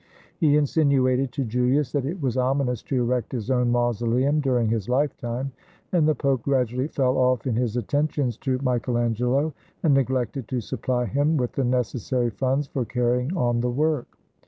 [0.39, 4.87] He insinuated to Julius that it was ominous to erect his own mausoleum during his
[4.87, 5.51] Hfetime,
[5.91, 9.53] and the Pope gradually fell off in his attentions to Michael Angelo,
[9.83, 14.07] and neglected to supply him with the necessary funds for carrying on the work.